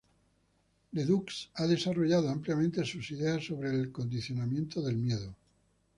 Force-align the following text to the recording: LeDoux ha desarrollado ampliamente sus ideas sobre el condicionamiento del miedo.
LeDoux 0.93 1.27
ha 1.53 1.67
desarrollado 1.67 2.27
ampliamente 2.27 2.83
sus 2.85 3.11
ideas 3.11 3.43
sobre 3.45 3.69
el 3.69 3.91
condicionamiento 3.91 4.81
del 4.81 4.95
miedo. 4.95 5.35